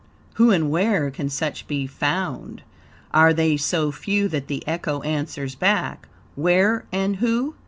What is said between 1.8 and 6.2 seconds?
found? Are they so few that the echo answers back